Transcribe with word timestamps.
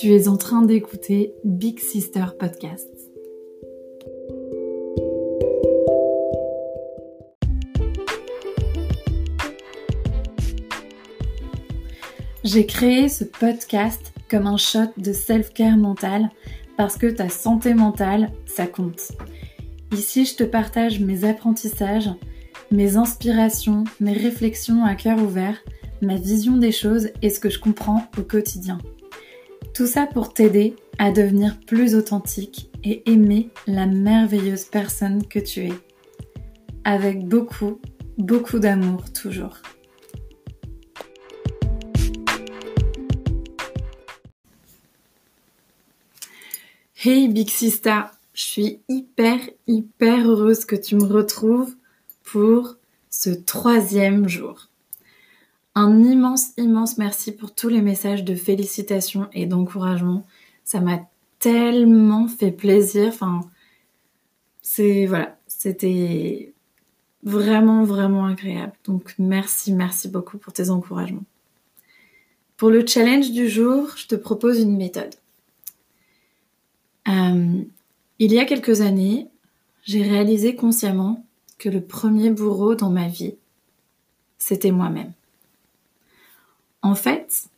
Tu 0.00 0.14
es 0.14 0.28
en 0.28 0.36
train 0.36 0.62
d'écouter 0.62 1.34
Big 1.42 1.80
Sister 1.80 2.26
Podcast. 2.38 2.88
J'ai 12.44 12.64
créé 12.66 13.08
ce 13.08 13.24
podcast 13.24 14.12
comme 14.30 14.46
un 14.46 14.56
shot 14.56 14.92
de 14.98 15.12
self-care 15.12 15.76
mental 15.76 16.30
parce 16.76 16.96
que 16.96 17.08
ta 17.08 17.28
santé 17.28 17.74
mentale, 17.74 18.30
ça 18.46 18.68
compte. 18.68 19.10
Ici, 19.92 20.26
je 20.26 20.36
te 20.36 20.44
partage 20.44 21.00
mes 21.00 21.24
apprentissages, 21.24 22.10
mes 22.70 22.96
inspirations, 22.96 23.82
mes 23.98 24.12
réflexions 24.12 24.84
à 24.84 24.94
cœur 24.94 25.18
ouvert, 25.18 25.58
ma 26.02 26.14
vision 26.14 26.56
des 26.56 26.72
choses 26.72 27.08
et 27.20 27.30
ce 27.30 27.40
que 27.40 27.50
je 27.50 27.58
comprends 27.58 28.04
au 28.16 28.22
quotidien. 28.22 28.78
Tout 29.78 29.86
ça 29.86 30.08
pour 30.08 30.34
t'aider 30.34 30.74
à 30.98 31.12
devenir 31.12 31.60
plus 31.60 31.94
authentique 31.94 32.68
et 32.82 33.08
aimer 33.08 33.50
la 33.68 33.86
merveilleuse 33.86 34.64
personne 34.64 35.24
que 35.24 35.38
tu 35.38 35.66
es. 35.66 35.72
Avec 36.82 37.24
beaucoup, 37.24 37.80
beaucoup 38.16 38.58
d'amour 38.58 39.12
toujours. 39.12 39.58
Hey 47.04 47.28
Big 47.28 47.48
Sister, 47.48 48.00
je 48.34 48.42
suis 48.42 48.80
hyper, 48.88 49.38
hyper 49.68 50.28
heureuse 50.28 50.64
que 50.64 50.74
tu 50.74 50.96
me 50.96 51.04
retrouves 51.04 51.76
pour 52.24 52.78
ce 53.10 53.30
troisième 53.30 54.28
jour. 54.28 54.67
Un 55.80 56.02
immense, 56.02 56.54
immense 56.56 56.98
merci 56.98 57.30
pour 57.30 57.54
tous 57.54 57.68
les 57.68 57.82
messages 57.82 58.24
de 58.24 58.34
félicitations 58.34 59.28
et 59.32 59.46
d'encouragement. 59.46 60.26
Ça 60.64 60.80
m'a 60.80 60.98
tellement 61.38 62.26
fait 62.26 62.50
plaisir. 62.50 63.12
C'était 64.60 66.52
vraiment, 67.22 67.84
vraiment 67.84 68.26
agréable. 68.26 68.72
Donc, 68.86 69.14
merci, 69.20 69.72
merci 69.72 70.08
beaucoup 70.08 70.36
pour 70.36 70.52
tes 70.52 70.68
encouragements. 70.70 71.26
Pour 72.56 72.70
le 72.70 72.84
challenge 72.84 73.30
du 73.30 73.48
jour, 73.48 73.88
je 73.94 74.08
te 74.08 74.16
propose 74.16 74.58
une 74.58 74.76
méthode. 74.76 75.14
Euh, 77.06 77.62
il 78.18 78.32
y 78.32 78.40
a 78.40 78.46
quelques 78.46 78.80
années, 78.80 79.28
j'ai 79.84 80.02
réalisé 80.02 80.56
consciemment 80.56 81.24
que 81.56 81.68
le 81.68 81.80
premier 81.80 82.30
bourreau 82.30 82.74
dans 82.74 82.90
ma 82.90 83.06
vie, 83.06 83.36
c'était 84.38 84.72
moi-même. 84.72 85.12
En 86.82 86.94
fait, 86.94 87.48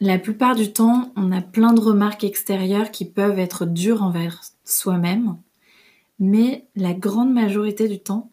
la 0.00 0.18
plupart 0.18 0.56
du 0.56 0.72
temps, 0.72 1.12
on 1.16 1.32
a 1.32 1.40
plein 1.40 1.72
de 1.72 1.80
remarques 1.80 2.24
extérieures 2.24 2.90
qui 2.90 3.04
peuvent 3.04 3.38
être 3.38 3.66
dures 3.66 4.02
envers 4.02 4.42
soi-même, 4.64 5.36
mais 6.18 6.66
la 6.76 6.92
grande 6.92 7.32
majorité 7.32 7.88
du 7.88 7.98
temps, 7.98 8.30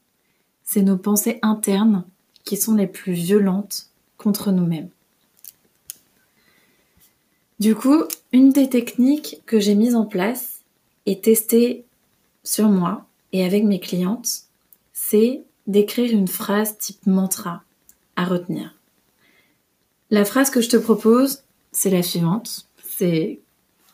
c'est 0.63 0.81
nos 0.81 0.97
pensées 0.97 1.39
internes 1.41 2.03
qui 2.43 2.57
sont 2.57 2.75
les 2.75 2.87
plus 2.87 3.13
violentes 3.13 3.89
contre 4.17 4.51
nous-mêmes. 4.51 4.89
Du 7.59 7.75
coup, 7.75 8.03
une 8.33 8.49
des 8.49 8.69
techniques 8.69 9.41
que 9.45 9.59
j'ai 9.59 9.75
mises 9.75 9.95
en 9.95 10.05
place 10.05 10.61
et 11.05 11.19
testée 11.19 11.85
sur 12.43 12.69
moi 12.69 13.05
et 13.33 13.45
avec 13.45 13.63
mes 13.63 13.79
clientes, 13.79 14.45
c'est 14.93 15.43
d'écrire 15.67 16.11
une 16.11 16.27
phrase 16.27 16.77
type 16.79 17.05
mantra 17.05 17.63
à 18.15 18.25
retenir. 18.25 18.73
La 20.11 20.25
phrase 20.25 20.49
que 20.49 20.59
je 20.59 20.67
te 20.67 20.75
propose, 20.75 21.43
c'est 21.71 21.89
la 21.89 22.03
suivante. 22.03 22.67
C'est 22.83 23.39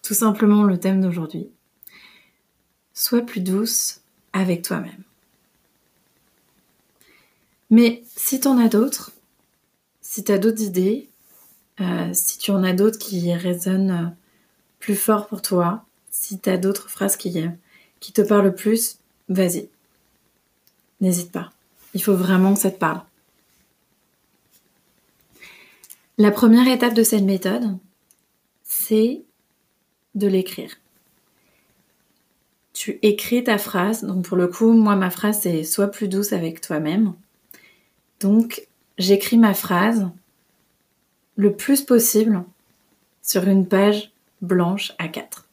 tout 0.01 0.15
simplement 0.15 0.63
le 0.63 0.79
thème 0.79 0.99
d'aujourd'hui. 0.99 1.47
Sois 2.95 3.21
plus 3.21 3.41
douce 3.41 4.01
avec 4.33 4.63
toi-même. 4.63 5.03
Mais 7.69 8.03
si 8.15 8.39
tu 8.39 8.47
en 8.47 8.57
as 8.57 8.67
d'autres, 8.67 9.11
si 10.01 10.23
tu 10.23 10.31
as 10.31 10.39
d'autres 10.39 10.63
idées, 10.63 11.07
euh, 11.81 12.09
si 12.13 12.39
tu 12.39 12.49
en 12.49 12.63
as 12.63 12.73
d'autres 12.73 12.97
qui 12.97 13.31
résonnent 13.33 14.15
plus 14.79 14.95
fort 14.95 15.27
pour 15.27 15.43
toi, 15.43 15.85
si 16.09 16.39
tu 16.39 16.49
as 16.49 16.57
d'autres 16.57 16.89
phrases 16.89 17.15
qui, 17.15 17.45
qui 17.99 18.11
te 18.11 18.21
parlent 18.21 18.55
plus, 18.55 18.97
vas-y. 19.29 19.69
N'hésite 20.99 21.31
pas. 21.31 21.51
Il 21.93 22.01
faut 22.01 22.15
vraiment 22.15 22.55
que 22.55 22.59
ça 22.59 22.71
te 22.71 22.79
parle. 22.79 23.01
La 26.19 26.31
première 26.31 26.67
étape 26.67 26.95
de 26.95 27.03
cette 27.03 27.23
méthode, 27.23 27.77
c'est 28.63 29.21
de 30.15 30.25
l'écrire. 30.25 30.71
Tu 32.73 32.97
écris 33.03 33.43
ta 33.43 33.59
phrase. 33.59 34.03
Donc 34.03 34.25
pour 34.25 34.35
le 34.35 34.47
coup, 34.47 34.71
moi 34.71 34.95
ma 34.95 35.11
phrase 35.11 35.41
c'est 35.41 35.63
sois 35.63 35.91
plus 35.91 36.07
douce 36.07 36.33
avec 36.33 36.59
toi-même. 36.59 37.13
Donc 38.19 38.67
j'écris 38.97 39.37
ma 39.37 39.53
phrase 39.53 40.09
le 41.35 41.55
plus 41.55 41.81
possible 41.81 42.43
sur 43.21 43.47
une 43.47 43.67
page 43.67 44.11
blanche 44.41 44.93
à 44.97 45.09
4. 45.09 45.47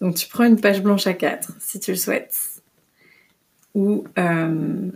Donc 0.00 0.14
tu 0.14 0.26
prends 0.26 0.44
une 0.44 0.58
page 0.58 0.82
blanche 0.82 1.06
à 1.06 1.12
4 1.12 1.52
si 1.60 1.80
tu 1.80 1.90
le 1.90 1.98
souhaites. 1.98 2.62
Ou 3.74 4.04
euh, 4.18 4.90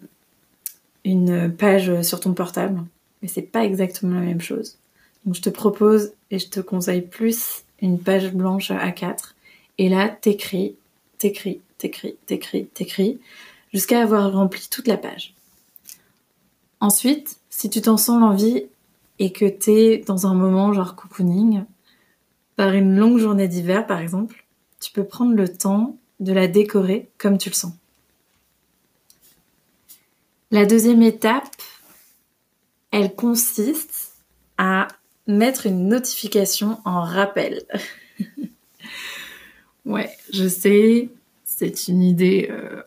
une 1.04 1.54
page 1.54 2.00
sur 2.00 2.18
ton 2.20 2.32
portable. 2.32 2.82
Mais 3.20 3.28
c'est 3.28 3.42
pas 3.42 3.62
exactement 3.62 4.14
la 4.14 4.24
même 4.24 4.40
chose. 4.40 4.78
Donc 5.26 5.34
je 5.34 5.42
te 5.42 5.50
propose 5.50 6.12
et 6.30 6.38
je 6.38 6.48
te 6.48 6.60
conseille 6.60 7.02
plus 7.02 7.64
une 7.82 7.98
page 7.98 8.32
blanche 8.32 8.70
à 8.70 8.90
4. 8.92 9.34
Et 9.78 9.88
là, 9.88 10.08
t'écris, 10.08 10.76
t'écris, 11.18 11.60
t'écris, 11.78 12.16
t'écris, 12.26 12.66
t'écris, 12.66 13.18
jusqu'à 13.74 14.00
avoir 14.00 14.32
rempli 14.32 14.68
toute 14.70 14.88
la 14.88 14.96
page. 14.96 15.34
Ensuite, 16.80 17.38
si 17.50 17.68
tu 17.68 17.82
t'en 17.82 17.96
sens 17.96 18.20
l'envie 18.20 18.66
et 19.18 19.32
que 19.32 19.46
t'es 19.46 19.98
dans 20.06 20.26
un 20.26 20.34
moment 20.34 20.72
genre 20.72 20.94
cocooning, 20.94 21.64
par 22.54 22.72
une 22.72 22.96
longue 22.96 23.18
journée 23.18 23.48
d'hiver 23.48 23.86
par 23.86 24.00
exemple, 24.00 24.46
tu 24.80 24.92
peux 24.92 25.04
prendre 25.04 25.34
le 25.34 25.48
temps 25.48 25.96
de 26.20 26.32
la 26.32 26.48
décorer 26.48 27.08
comme 27.18 27.38
tu 27.38 27.50
le 27.50 27.54
sens. 27.54 27.72
La 30.50 30.64
deuxième 30.64 31.02
étape, 31.02 31.48
elle 32.92 33.14
consiste 33.14 34.12
à 34.58 34.88
mettre 35.26 35.66
une 35.66 35.88
notification 35.88 36.80
en 36.84 37.02
rappel. 37.02 37.62
ouais, 39.84 40.10
je 40.32 40.48
sais, 40.48 41.08
c'est 41.44 41.88
une 41.88 42.02
idée, 42.02 42.48
euh, 42.50 42.82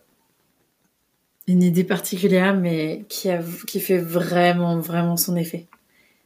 une 1.47 1.63
idée 1.63 1.83
particulière, 1.83 2.55
mais 2.55 3.05
qui, 3.09 3.29
qui 3.67 3.79
fait 3.79 3.97
vraiment, 3.97 4.79
vraiment 4.79 5.17
son 5.17 5.35
effet. 5.35 5.67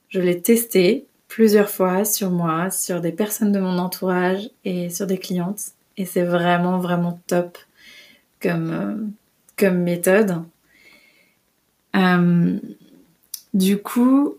Je 0.09 0.19
l'ai 0.19 0.41
testé 0.41 1.05
plusieurs 1.27 1.69
fois 1.69 2.05
sur 2.05 2.29
moi, 2.29 2.69
sur 2.69 3.01
des 3.01 3.11
personnes 3.11 3.51
de 3.51 3.59
mon 3.59 3.79
entourage 3.79 4.49
et 4.65 4.89
sur 4.89 5.07
des 5.07 5.17
clientes, 5.17 5.71
et 5.97 6.05
c'est 6.05 6.23
vraiment, 6.23 6.77
vraiment 6.79 7.19
top 7.27 7.57
comme, 8.41 8.71
euh, 8.71 8.95
comme 9.57 9.79
méthode. 9.79 10.43
Euh, 11.95 12.59
du 13.53 13.77
coup, 13.77 14.35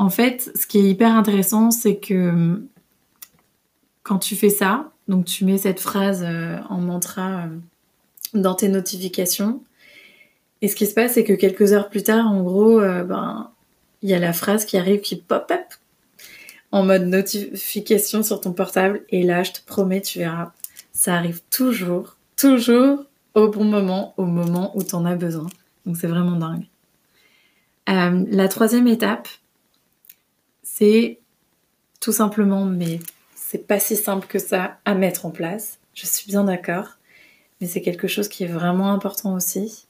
en 0.00 0.08
fait, 0.08 0.50
ce 0.54 0.66
qui 0.66 0.78
est 0.78 0.88
hyper 0.88 1.14
intéressant, 1.14 1.70
c'est 1.70 1.96
que 1.96 2.30
hum, 2.30 2.66
quand 4.02 4.18
tu 4.18 4.34
fais 4.34 4.48
ça, 4.48 4.92
donc 5.08 5.26
tu 5.26 5.44
mets 5.44 5.58
cette 5.58 5.78
phrase 5.78 6.24
euh, 6.26 6.56
en 6.70 6.78
mantra 6.78 7.42
euh, 7.42 7.48
dans 8.32 8.54
tes 8.54 8.68
notifications, 8.68 9.62
et 10.62 10.68
ce 10.68 10.74
qui 10.74 10.86
se 10.86 10.94
passe, 10.94 11.12
c'est 11.12 11.24
que 11.24 11.34
quelques 11.34 11.74
heures 11.74 11.90
plus 11.90 12.02
tard, 12.02 12.26
en 12.26 12.42
gros, 12.42 12.80
euh, 12.80 13.04
ben, 13.04 13.50
il 14.00 14.08
y 14.08 14.14
a 14.14 14.18
la 14.18 14.32
phrase 14.32 14.64
qui 14.64 14.78
arrive 14.78 15.02
qui 15.02 15.16
pop-up 15.16 15.66
en 16.72 16.82
mode 16.82 17.02
notification 17.02 18.22
sur 18.22 18.40
ton 18.40 18.54
portable, 18.54 19.02
et 19.10 19.22
là, 19.22 19.42
je 19.42 19.52
te 19.52 19.60
promets, 19.66 20.00
tu 20.00 20.20
verras, 20.20 20.52
ça 20.92 21.14
arrive 21.14 21.42
toujours, 21.50 22.16
toujours 22.38 23.04
au 23.34 23.48
bon 23.48 23.64
moment, 23.64 24.14
au 24.16 24.24
moment 24.24 24.74
où 24.78 24.82
tu 24.82 24.94
en 24.94 25.04
as 25.04 25.16
besoin. 25.16 25.48
Donc 25.84 25.98
c'est 25.98 26.08
vraiment 26.08 26.38
dingue. 26.38 26.64
la 27.86 28.48
troisième 28.48 28.88
étape, 28.88 29.28
c'est 30.80 31.18
tout 32.00 32.12
simplement, 32.12 32.64
mais 32.64 33.00
c'est 33.34 33.66
pas 33.66 33.78
si 33.78 33.96
simple 33.96 34.26
que 34.26 34.38
ça 34.38 34.78
à 34.86 34.94
mettre 34.94 35.26
en 35.26 35.30
place. 35.30 35.78
Je 35.92 36.06
suis 36.06 36.26
bien 36.26 36.44
d'accord, 36.44 36.96
mais 37.60 37.66
c'est 37.66 37.82
quelque 37.82 38.08
chose 38.08 38.28
qui 38.28 38.44
est 38.44 38.52
vraiment 38.60 38.90
important 38.90 39.34
aussi, 39.34 39.86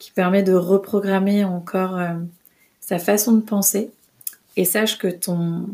qui 0.00 0.10
permet 0.10 0.42
de 0.42 0.54
reprogrammer 0.54 1.44
encore 1.44 1.96
euh, 1.98 2.14
sa 2.80 2.98
façon 2.98 3.34
de 3.34 3.42
penser. 3.42 3.90
Et 4.56 4.64
sache 4.64 4.98
que 4.98 5.06
ton, 5.06 5.68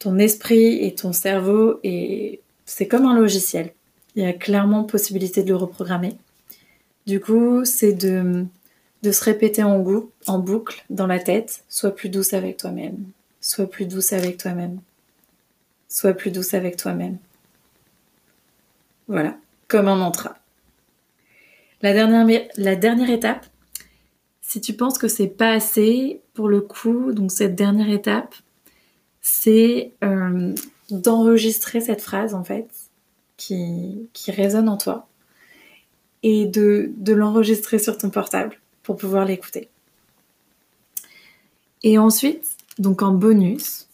ton 0.00 0.18
esprit 0.18 0.84
et 0.84 0.96
ton 0.96 1.12
cerveau, 1.12 1.78
et 1.84 2.40
c'est 2.66 2.88
comme 2.88 3.06
un 3.06 3.14
logiciel. 3.14 3.72
Il 4.16 4.24
y 4.24 4.26
a 4.26 4.32
clairement 4.32 4.82
possibilité 4.82 5.44
de 5.44 5.50
le 5.50 5.56
reprogrammer. 5.56 6.16
Du 7.06 7.20
coup, 7.20 7.64
c'est 7.64 7.92
de, 7.92 8.44
de 9.04 9.12
se 9.12 9.22
répéter 9.22 9.62
en, 9.62 9.78
goût, 9.78 10.10
en 10.26 10.40
boucle 10.40 10.84
dans 10.90 11.06
la 11.06 11.20
tête, 11.20 11.62
sois 11.68 11.94
plus 11.94 12.08
douce 12.08 12.32
avec 12.32 12.56
toi-même, 12.56 12.96
Sois 13.42 13.68
plus 13.68 13.86
douce 13.86 14.12
avec 14.12 14.38
toi-même. 14.38 14.80
Sois 15.88 16.14
plus 16.14 16.30
douce 16.30 16.54
avec 16.54 16.76
toi-même. 16.76 17.18
Voilà, 19.08 19.36
comme 19.66 19.88
un 19.88 19.96
mantra. 19.96 20.38
La 21.82 21.92
dernière, 21.92 23.10
étape, 23.10 23.44
si 24.40 24.60
tu 24.60 24.74
penses 24.74 24.96
que 24.96 25.08
c'est 25.08 25.26
pas 25.26 25.50
assez, 25.50 26.20
pour 26.34 26.48
le 26.48 26.60
coup, 26.60 27.12
donc 27.12 27.32
cette 27.32 27.56
dernière 27.56 27.90
étape, 27.90 28.36
c'est 29.20 29.92
euh, 30.04 30.54
d'enregistrer 30.90 31.80
cette 31.80 32.00
phrase 32.00 32.34
en 32.34 32.44
fait 32.44 32.68
qui, 33.36 34.08
qui 34.12 34.30
résonne 34.30 34.68
en 34.68 34.76
toi 34.76 35.08
et 36.22 36.46
de, 36.46 36.92
de 36.96 37.12
l'enregistrer 37.12 37.80
sur 37.80 37.98
ton 37.98 38.10
portable 38.10 38.60
pour 38.84 38.96
pouvoir 38.96 39.24
l'écouter. 39.24 39.68
Et 41.82 41.98
ensuite, 41.98 42.51
donc 42.78 43.02
en 43.02 43.12
bonus, 43.12 43.88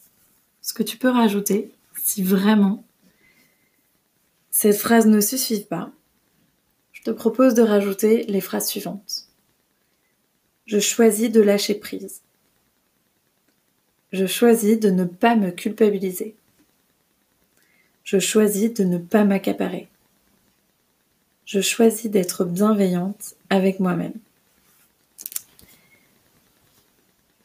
ce 0.63 0.73
que 0.73 0.83
tu 0.83 0.97
peux 0.97 1.09
rajouter, 1.09 1.71
si 2.03 2.23
vraiment 2.23 2.85
cette 4.51 4.77
phrase 4.77 5.07
ne 5.07 5.21
suffit 5.21 5.65
pas, 5.65 5.91
je 6.93 7.03
te 7.03 7.11
propose 7.11 7.55
de 7.55 7.63
rajouter 7.63 8.25
les 8.25 8.41
phrases 8.41 8.69
suivantes. 8.69 9.29
Je 10.67 10.79
choisis 10.79 11.31
de 11.31 11.41
lâcher 11.41 11.75
prise. 11.75 12.23
Je 14.13 14.27
choisis 14.27 14.79
de 14.79 14.91
ne 14.91 15.05
pas 15.05 15.37
me 15.37 15.51
culpabiliser. 15.51 16.35
Je 18.05 18.19
choisis 18.19 18.73
de 18.73 18.85
ne 18.85 18.99
pas 18.99 19.25
m'accaparer. 19.25 19.89
Je 21.45 21.61
choisis 21.61 22.11
d'être 22.11 22.45
bienveillante 22.45 23.35
avec 23.49 23.81
moi-même. 23.81 24.15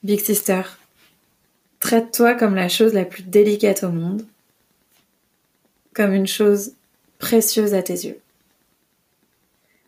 Big 0.03 0.19
Sister, 0.19 0.63
traite-toi 1.83 2.33
comme 2.35 2.55
la 2.55 2.69
chose 2.69 2.93
la 2.93 3.03
plus 3.03 3.23
délicate 3.23 3.83
au 3.83 3.89
monde, 3.89 4.25
comme 5.93 6.13
une 6.13 6.27
chose 6.27 6.71
précieuse 7.19 7.73
à 7.73 7.83
tes 7.83 8.05
yeux. 8.05 8.21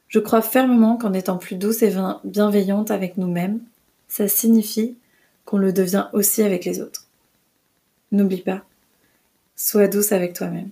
Je 0.09 0.19
crois 0.19 0.41
fermement 0.41 0.97
qu'en 0.97 1.13
étant 1.13 1.37
plus 1.37 1.55
douce 1.55 1.83
et 1.83 1.95
bienveillante 2.25 2.91
avec 2.91 3.15
nous-mêmes, 3.15 3.61
ça 4.09 4.27
signifie 4.27 4.97
qu'on 5.45 5.57
le 5.57 5.71
devient 5.71 6.07
aussi 6.11 6.43
avec 6.43 6.65
les 6.65 6.81
autres. 6.81 7.05
N'oublie 8.11 8.41
pas, 8.41 8.65
sois 9.55 9.87
douce 9.87 10.11
avec 10.11 10.33
toi-même. 10.33 10.71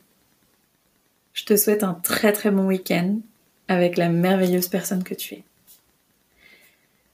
Je 1.33 1.45
te 1.45 1.55
souhaite 1.55 1.85
un 1.85 1.93
très 1.93 2.33
très 2.33 2.51
bon 2.51 2.67
week-end 2.67 3.15
avec 3.69 3.95
la 3.95 4.09
merveilleuse 4.09 4.67
personne 4.67 5.05
que 5.05 5.15
tu 5.15 5.35
es. 5.35 5.43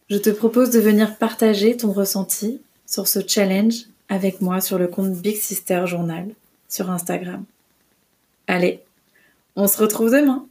Je 0.09 0.17
te 0.17 0.31
propose 0.31 0.71
de 0.71 0.79
venir 0.79 1.15
partager 1.17 1.77
ton 1.77 1.91
ressenti 1.91 2.59
sur 2.87 3.07
ce 3.07 3.19
challenge 3.25 3.85
avec 4.09 4.41
moi 4.41 4.59
sur 4.59 4.77
le 4.77 4.87
compte 4.87 5.13
Big 5.13 5.37
Sister 5.37 5.83
Journal 5.85 6.29
sur 6.67 6.89
Instagram. 6.89 7.45
Allez, 8.47 8.81
on 9.55 9.67
se 9.67 9.77
retrouve 9.77 10.11
demain 10.11 10.45